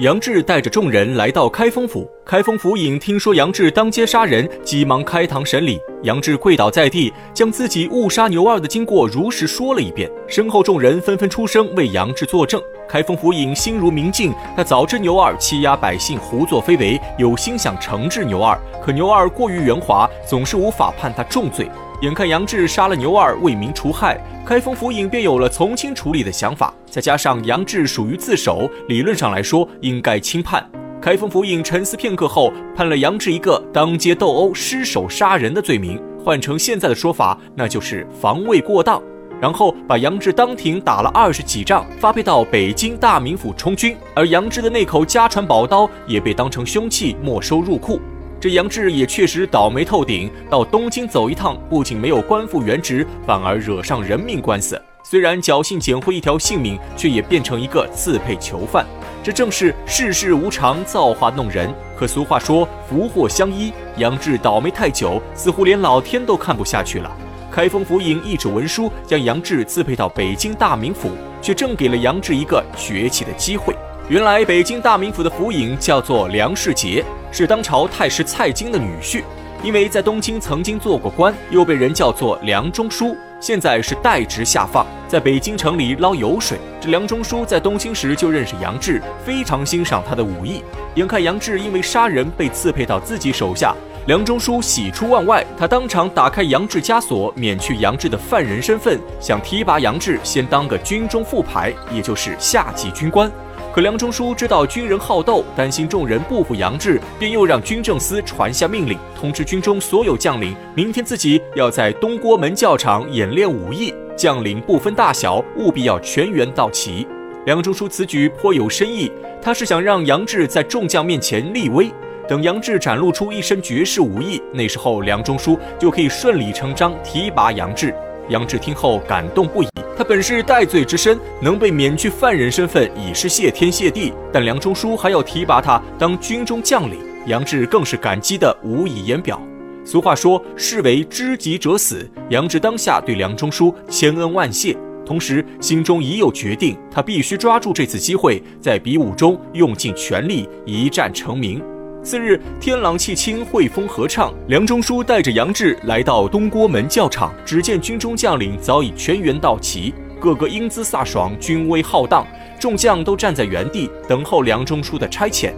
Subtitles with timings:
[0.00, 5.78] 杨志带着众人来到开封府，开封府尹听说杨志当街杀人，急忙开堂审理。
[6.04, 10.10] 杨志跪倒在地，将自己误杀牛二的经过如实说了一遍。
[10.26, 12.58] 身后众人纷纷出声为杨志作证。
[12.88, 21.68] 开封府尹心如明镜，他早知牛二欺压百姓、胡作非为，有心想惩治牛二，可牛二过于圆滑，总是无法判他重罪。
[22.00, 26.72] 眼看杨志杀了牛二，为民除害，开封府尹便有了从轻处理的想法。
[26.86, 30.66] 再加上杨志属于自首，理论上来说应该轻判。
[30.98, 39.02] 开封府尹沉思片刻后，判了杨志一个当街斗殴、失手杀人的罪名，换成现在的说法，那就是防卫过当。
[39.38, 43.94] 然后把杨志当庭打了二十几仗，发配到北京大名府充军。
[44.14, 48.00] 而杨志的那口家传宝刀也被当成凶器没收入库。
[48.40, 54.80] 这杨志也确实倒霉透顶，到东京走一趟，不仅没有官复原职，反而惹上人命官司。
[55.02, 58.86] 虽然侥幸捡回一条性命，却也变成一个刺配囚犯。
[59.22, 61.70] 这正是世事无常，造化弄人。
[61.94, 67.14] 可俗话说福祸相依，杨志倒霉太久，似乎连老天都看不下去了。
[67.52, 71.10] 开封府尹一纸文书，将杨志赐配到北京大名府，
[71.42, 73.76] 却正给了杨志一个崛起的机会。
[74.10, 77.04] 原来北京大名府的府尹叫做梁世杰。
[77.30, 79.22] 是当朝太师蔡京的女婿，
[79.62, 83.16] 因为在东京曾经做过官，又被人叫做梁中书。
[83.38, 86.58] 现在是代职下放，在北京城里捞油水。
[86.80, 90.60] 这梁中书在东京时就认识杨志，非常欣赏他的武艺。
[90.96, 93.72] 眼看杨志因为杀人被刺配到自己手下，
[94.08, 103.30] 梁中书喜出望外，他当场打开杨志枷锁，免去杨志的犯人身份，想提拔杨志先当个军中副排，也就是下级军官。
[103.72, 117.06] 可梁中书知道军人好斗，担心众人不服杨志，便又让军政司传下命令，通知军中所有将领，明天自己要在东郭门教场演练武艺，将领不分大小，务必要全员到齐。
[117.46, 121.88] 梁中书此举颇有深意，他是想让杨志在众将面前立威，
[122.26, 127.94] 等杨志展露出一身绝世武艺，那时候梁中书就可以顺理成章提拔杨志。
[128.30, 129.68] 杨志听后感动不已。
[130.00, 134.14] 他本是戴罪之身，能被免去犯人身份已是谢天谢地。
[134.32, 136.96] 但梁中书还要提拔他当军中将领，
[137.26, 139.38] 杨志更是感激的无以言表。
[139.84, 142.10] 俗话说，士为知己者死。
[142.30, 144.74] 杨志当下对梁中书千恩万谢，
[145.04, 151.62] 同时心中已有决定，他必须抓住这次机会，在比武中用尽全力，一战成名。
[152.02, 154.32] 次日，天朗气清，惠风合唱。
[154.48, 162.26] 梁中书带着杨志来到东郭门教场，只见军中将领早已全员到齐，个个英姿飒爽，军威浩荡。
[162.58, 165.52] 众将都站在原地等候梁中书的差遣。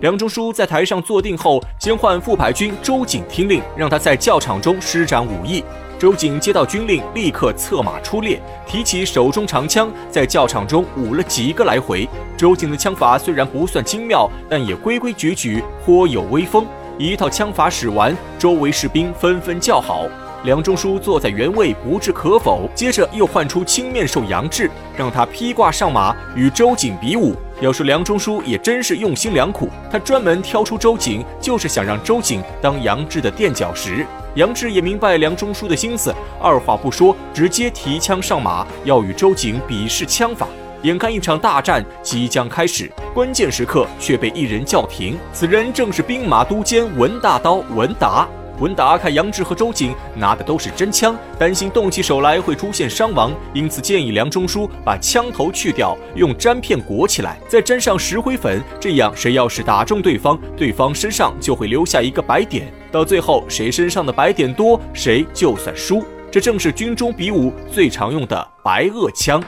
[0.00, 5.64] 梁中书在台上坐定后，先唤副牌军周瑾听令，让他在教场中施展武艺。
[5.98, 12.06] 周瑾接到军令，立刻策马出列，提起手中长枪，在教场中舞了几个来回。
[12.36, 16.66] 周瑾的枪法虽然不算精妙，但也规规矩矩，颇有威风。
[16.98, 20.06] 一套枪法使完，周围士兵纷纷叫好。
[20.44, 22.68] 梁中书坐在原位，不置可否。
[22.74, 27.34] 接着又唤出青面兽杨志，让他披挂上马，与周瑾比武。
[27.62, 34.06] 要说梁中书也真是用心良苦，他专门挑出周瑾，就是想让周瑾当杨志的垫脚石。
[34.36, 40.46] 杨志也明白梁中书的心思，二话不说，直接提枪上马，要与周瑾比试枪法。
[40.82, 45.16] 眼看一场大战即将开始，关键时刻却被一人叫停。
[45.32, 48.28] 此人正是兵马都监文大刀文达。
[48.58, 66.02] 文达看杨志和周瑾拿的都是真枪，担心动起手来会出现伤亡，因此建议梁中书把枪头去掉，用毡片裹起来，再沾上石灰粉，这样谁要是打中对方，对方身上就会留下一个白点，到最后谁身上的白点多，谁就算输。
[66.30, 69.42] 这正是军中比武最常用的白垩枪。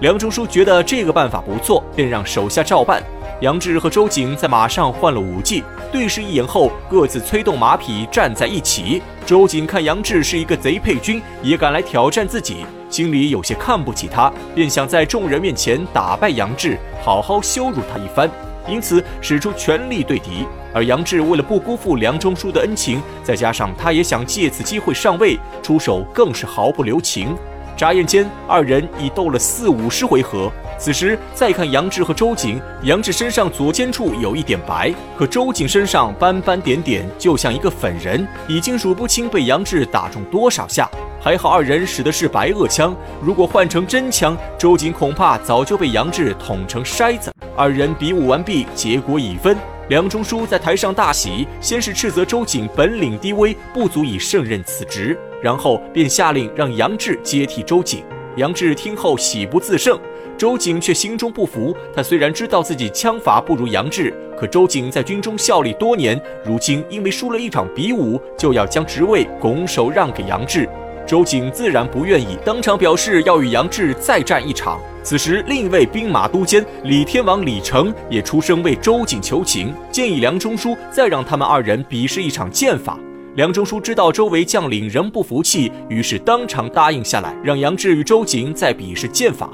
[0.00, 3.02] 梁中书觉得这个办法不错，便让手下照办。
[3.40, 9.00] 杨志和周瑾在马上换了武技，对视一眼后，各自催动马匹站在一起。
[9.24, 18.30] 周瑾看杨志是一个贼配军，也敢来挑战自己，心里有些看不起他，便想在众人面前打败杨志，好好羞辱他一番，
[18.68, 20.46] 因此使出全力对敌。
[20.74, 27.34] 而杨志为了不辜负梁中书的恩情，再加上他也想借此机会上位，出手更是毫不留情。
[27.74, 30.52] 眨眼间，二人已斗了四五十回合。
[30.80, 40.88] 此时再看杨志和周瑾，杨志身上左肩处有一点白，可周瑾身上斑斑点点，就像一个粉人，已经数不清被杨志打中多少下。
[41.20, 47.30] 还好二人使的是白垩枪，如果换成真枪，周瑾恐怕早就被杨志捅成筛子。
[47.54, 49.54] 二人比武完毕，结果已分。
[49.90, 55.18] 梁中书在台上大喜，先是斥责周瑾本领低微，不足以胜任此职。
[55.42, 58.02] 然后便下令让杨志接替周瑾。
[58.36, 59.98] 杨志听后喜不自胜，
[60.40, 61.76] 周瑾却心中不服。
[61.94, 70.66] 他虽然知道自己枪法不如杨志，可周瑾在军中效力多年，如今因为输了一场比武，就要将职位拱手让给杨志。
[71.06, 74.80] 周瑾自然不愿意，当场表示要与杨志再战一场。
[75.02, 82.98] 此时，另一位兵马都监李天王李成也出声为周瑾求情，建议梁中书再让他们二人比试一场剑法。
[83.34, 89.50] 梁中书知道周围将领仍不服气，于是当场答应下来，让杨志与周瑾再比试剑法。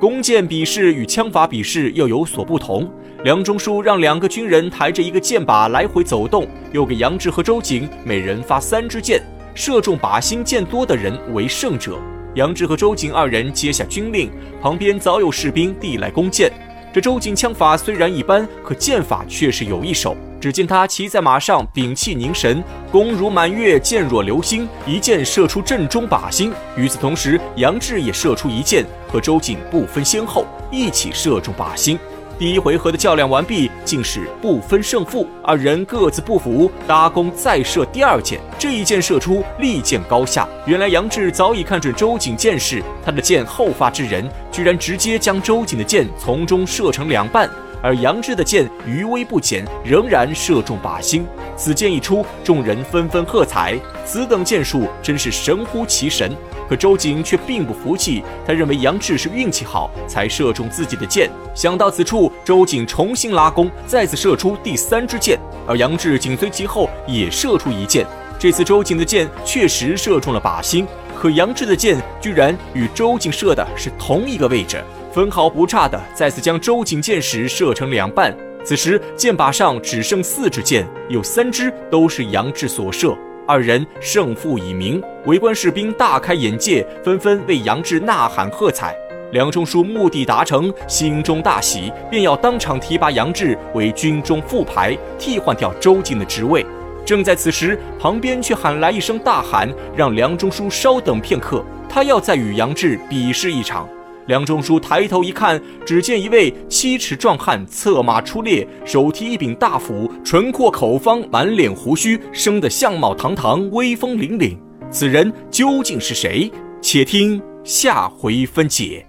[0.00, 2.90] 弓箭比试与枪法比试又有所不同。
[3.22, 9.22] 梁中书让两个军人抬着一个箭靶来回走动，又给杨志和周瑾每人发三支箭，
[9.54, 11.96] 射中靶心箭多的人为胜者。
[12.34, 14.28] 杨志和周瑾二人接下军令，
[14.60, 16.52] 旁边早有士兵递来弓箭。
[16.94, 20.16] 这周瑾枪法虽然一般，可剑法却是有一手。
[20.40, 22.62] 只见他骑在马上，屏气凝神，
[22.92, 26.52] 弓如满月，箭若流星，一箭射出正中靶心。
[26.76, 31.98] 与此同时，杨志也射出一箭，和周瑾不分先后，一起射中靶心。
[32.36, 38.40] 第一回合的较量完毕，竟是不分胜负，二人各自不服，搭弓再射第二箭。
[38.58, 40.48] 这一箭射出，力见高下。
[40.66, 47.48] 原来杨志早已看准周瑾箭势，他的箭后发制人，居然直接将周瑾的箭从中射成两半。
[47.80, 51.26] 而杨志的箭余威不减，仍然射中靶心。
[51.54, 53.78] 此箭一出，众人纷纷喝彩。
[54.06, 56.34] 此等箭术真是神乎其神。
[56.68, 61.30] 可周瑾却并不服气，他认为杨志是运气好才射中自己的箭。
[61.54, 68.06] 想到此处，周瑾重新拉弓，再次射出第三支箭，而杨志紧随其后也射出一箭。
[68.38, 70.86] 这次周瑾的箭确实射中了靶心，
[71.18, 74.82] 可杨志的箭居然与周瑾射的是同一个位置。
[75.12, 83.16] 分毫不差的再次将周瑾箭矢射成两半，此时箭靶上只剩四支箭，有三支都是杨志所射，
[83.46, 85.02] 二人胜负已明。
[85.26, 88.94] 围观士兵大开眼界，纷纷为杨志呐喊喝彩。
[89.32, 96.64] 梁中书目的达成，心中大喜，便要当场提拔杨志为军中副排，替换掉周瑾的职位。
[97.04, 103.88] 正在此时，旁边却喊来一声大喊，让梁中书稍等片刻，他要再与杨志比试一场。
[104.26, 114.56] 梁中书抬头一看，只见一位七尺壮汉策马出列，手提一柄大斧，唇阔口方，满脸胡须，生得相貌堂堂，威风凛凛。
[114.90, 116.50] 此人究竟是谁？
[116.80, 119.06] 且听下回分解。